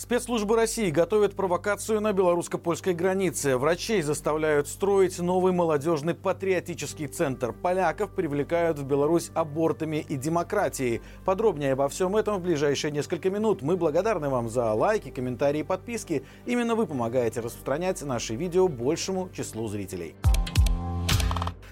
[0.00, 3.58] Спецслужбы России готовят провокацию на белорусско-польской границе.
[3.58, 7.52] Врачей заставляют строить новый молодежный патриотический центр.
[7.52, 11.02] Поляков привлекают в Беларусь абортами и демократией.
[11.26, 13.60] Подробнее обо всем этом в ближайшие несколько минут.
[13.60, 16.24] Мы благодарны вам за лайки, комментарии и подписки.
[16.46, 20.14] Именно вы помогаете распространять наши видео большему числу зрителей.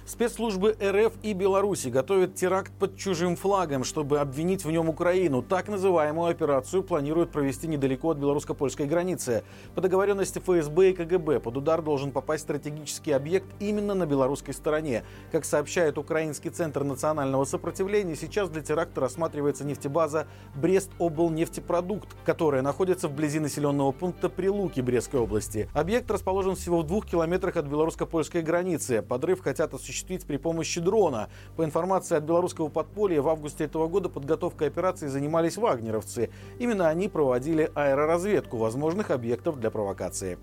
[0.09, 5.43] Спецслужбы РФ и Беларуси готовят теракт под чужим флагом, чтобы обвинить в нем Украину.
[5.43, 9.45] Так называемую операцию планируют провести недалеко от белорусско-польской границы.
[9.75, 15.05] По договоренности ФСБ и КГБ под удар должен попасть стратегический объект именно на белорусской стороне.
[15.31, 23.41] Как сообщает Украинский центр национального сопротивления, сейчас для теракта рассматривается нефтебаза Брест-Облнефтепродукт, которая находится вблизи
[23.41, 25.69] населенного пункта Прилуки Брестской области.
[25.75, 29.03] Объект расположен всего в двух километрах от белорусско-польской границы.
[29.03, 31.29] Подрыв хотят осуществить осуществить при помощи дрона.
[31.57, 36.31] По информации от белорусского подполья, в августе этого года подготовкой операции занимались вагнеровцы.
[36.59, 40.39] Именно они проводили аэроразведку возможных объектов для провокации.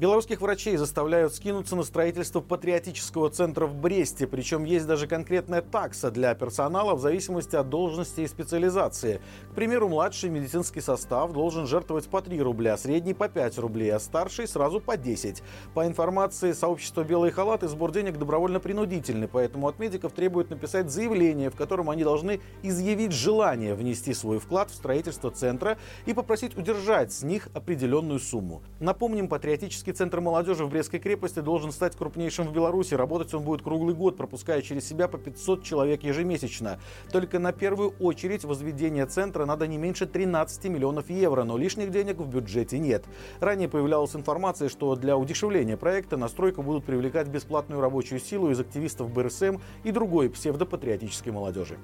[0.00, 6.10] Белорусских врачей заставляют скинуться на строительство патриотического центра в Бресте, причем есть даже конкретная такса
[6.10, 9.20] для персонала в зависимости от должности и специализации.
[9.50, 14.00] К примеру, младший медицинский состав должен жертвовать по 3 рубля, средний по 5 рублей, а
[14.00, 15.42] старший сразу по 10.
[15.74, 21.56] По информации сообщества «Белые халаты» сбор денег добровольно-принудительный, поэтому от медиков требуют написать заявление, в
[21.56, 27.22] котором они должны изъявить желание внести свой вклад в строительство центра и попросить удержать с
[27.22, 28.62] них определенную сумму.
[28.78, 32.94] Напомним, патриотический Детский центр молодежи в Брестской крепости должен стать крупнейшим в Беларуси.
[32.94, 36.78] Работать он будет круглый год, пропуская через себя по 500 человек ежемесячно.
[37.10, 42.18] Только на первую очередь возведение центра надо не меньше 13 миллионов евро, но лишних денег
[42.18, 43.04] в бюджете нет.
[43.40, 48.60] Ранее появлялась информация, что для удешевления проекта на стройку будут привлекать бесплатную рабочую силу из
[48.60, 51.78] активистов БРСМ и другой псевдопатриотической молодежи.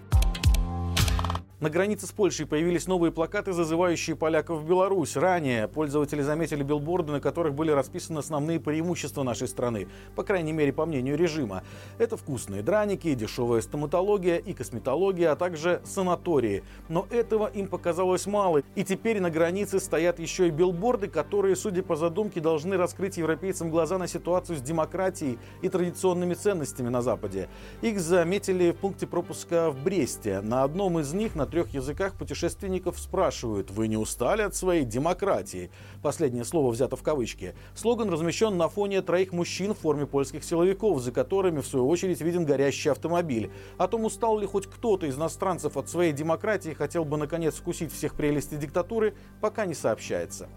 [1.58, 5.16] На границе с Польшей появились новые плакаты, зазывающие поляков в Беларусь.
[5.16, 10.74] Ранее пользователи заметили билборды, на которых были расписаны основные преимущества нашей страны, по крайней мере,
[10.74, 11.62] по мнению режима.
[11.96, 16.62] Это вкусные драники, дешевая стоматология и косметология, а также санатории.
[16.90, 21.82] Но этого им показалось мало, и теперь на границе стоят еще и билборды, которые, судя
[21.82, 27.48] по задумке, должны раскрыть европейцам глаза на ситуацию с демократией и традиционными ценностями на Западе.
[27.80, 30.42] Их заметили в пункте пропуска в Бресте.
[30.42, 34.84] На одном из них на на трех языках путешественников спрашивают, вы не устали от своей
[34.84, 35.70] демократии?
[36.02, 37.54] Последнее слово взято в кавычки.
[37.76, 42.20] Слоган размещен на фоне троих мужчин в форме польских силовиков, за которыми, в свою очередь,
[42.20, 43.52] виден горящий автомобиль.
[43.78, 47.92] О том, устал ли хоть кто-то из иностранцев от своей демократии хотел бы, наконец, вкусить
[47.92, 50.48] всех прелестей диктатуры, пока не сообщается.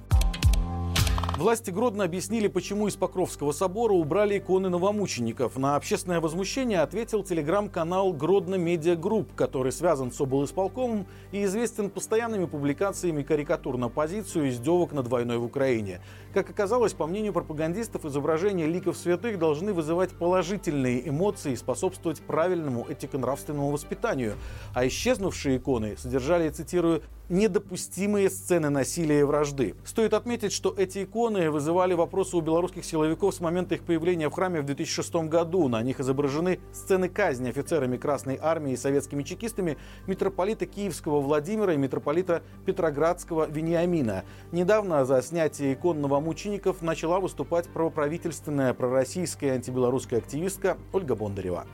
[1.40, 5.56] Власти Гродно объяснили, почему из Покровского собора убрали иконы новомучеников.
[5.58, 12.44] На общественное возмущение ответил телеграм-канал Гродно Media Group, который связан с облисполкомом и известен постоянными
[12.44, 16.02] публикациями карикатур на оппозицию издевок над войной в Украине.
[16.34, 22.86] Как оказалось, по мнению пропагандистов, изображения ликов святых должны вызывать положительные эмоции и способствовать правильному
[22.90, 24.34] этико-нравственному воспитанию.
[24.74, 29.76] А исчезнувшие иконы содержали, цитирую, недопустимые сцены насилия и вражды.
[29.86, 34.34] Стоит отметить, что эти иконы вызывали вопросы у белорусских силовиков с момента их появления в
[34.34, 35.68] храме в 2006 году.
[35.68, 41.78] На них изображены сцены казни офицерами Красной Армии и советскими чекистами митрополита Киевского Владимира и
[41.78, 44.24] митрополита Петроградского Вениамина.
[44.52, 51.66] Недавно за снятие икон новомучеников начала выступать правоправительственная пророссийская антибелорусская активистка Ольга Бондарева.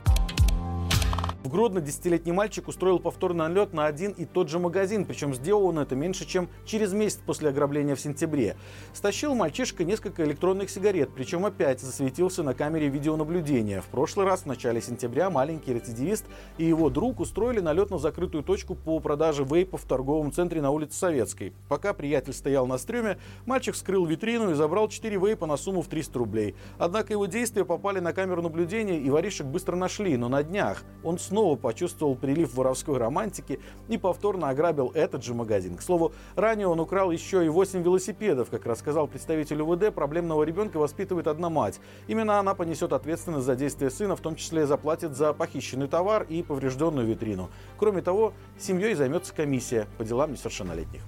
[1.46, 5.66] В Гродно десятилетний мальчик устроил повторный налет на один и тот же магазин, причем сделал
[5.66, 8.56] он это меньше, чем через месяц после ограбления в сентябре.
[8.92, 13.80] Стащил мальчишка несколько электронных сигарет, причем опять засветился на камере видеонаблюдения.
[13.80, 16.24] В прошлый раз, в начале сентября, маленький рецидивист
[16.58, 20.72] и его друг устроили налет на закрытую точку по продаже вейпов в торговом центре на
[20.72, 21.52] улице Советской.
[21.68, 25.86] Пока приятель стоял на стреме, мальчик скрыл витрину и забрал 4 вейпа на сумму в
[25.86, 26.56] 300 рублей.
[26.76, 31.20] Однако его действия попали на камеру наблюдения и воришек быстро нашли, но на днях он
[31.20, 35.76] снова снова почувствовал прилив воровской романтики и повторно ограбил этот же магазин.
[35.76, 38.48] К слову, ранее он украл еще и 8 велосипедов.
[38.48, 41.78] Как рассказал представитель УВД, проблемного ребенка воспитывает одна мать.
[42.06, 46.42] Именно она понесет ответственность за действия сына, в том числе заплатит за похищенный товар и
[46.42, 47.50] поврежденную витрину.
[47.76, 51.02] Кроме того, семьей займется комиссия по делам несовершеннолетних.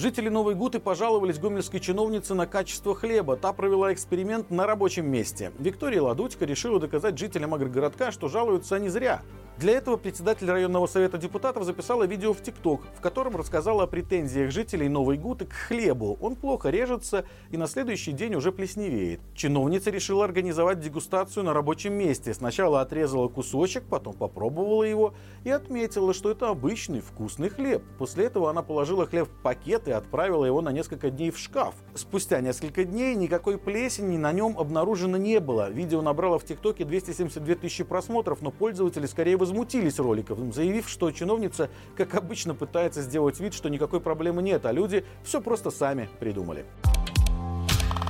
[0.00, 3.36] Жители Новой Гуты пожаловались гомельской чиновнице на качество хлеба.
[3.36, 5.52] Та провела эксперимент на рабочем месте.
[5.58, 9.20] Виктория Ладутька решила доказать жителям агрогородка, что жалуются они зря.
[9.60, 14.50] Для этого председатель районного совета депутатов записала видео в ТикТок, в котором рассказала о претензиях
[14.50, 16.16] жителей Новой Гуты к хлебу.
[16.22, 19.20] Он плохо режется и на следующий день уже плесневеет.
[19.34, 22.32] Чиновница решила организовать дегустацию на рабочем месте.
[22.32, 25.12] Сначала отрезала кусочек, потом попробовала его
[25.44, 27.82] и отметила, что это обычный вкусный хлеб.
[27.98, 31.74] После этого она положила хлеб в пакет и отправила его на несколько дней в шкаф.
[31.94, 35.68] Спустя несколько дней никакой плесени на нем обнаружено не было.
[35.68, 41.70] Видео набрало в ТикТоке 272 тысячи просмотров, но пользователи скорее возмутились роликом, заявив, что чиновница,
[41.96, 46.64] как обычно, пытается сделать вид, что никакой проблемы нет, а люди все просто сами придумали.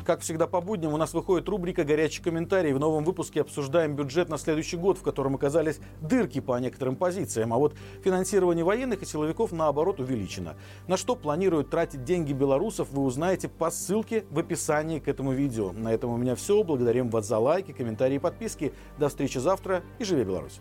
[0.04, 2.72] Как всегда по будням у нас выходит рубрика «Горячий комментарий».
[2.72, 7.54] В новом выпуске обсуждаем бюджет на следующий год, в котором оказались дырки по некоторым позициям.
[7.54, 10.56] А вот финансирование военных и силовиков, наоборот, увеличено.
[10.88, 15.72] На что планируют тратить деньги белорусов, вы узнаете по ссылке в описании к этому видео.
[15.72, 16.62] На этом у меня все.
[16.64, 18.72] Благодарим вас за лайки, комментарии и подписки.
[18.98, 20.58] До встречи завтра и живи Беларусь!